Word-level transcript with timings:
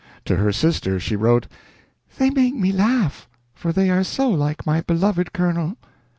To 0.25 0.35
her 0.37 0.51
sister 0.51 0.99
she 0.99 1.15
wrote, 1.15 1.45
"They 2.17 2.31
make 2.31 2.55
me 2.55 2.71
laugh, 2.71 3.29
for 3.53 3.71
they 3.71 3.91
are 3.91 4.03
so 4.03 4.29
like 4.31 4.65
my 4.65 4.81
beloved 4.81 5.31
Colonel." 5.31 5.77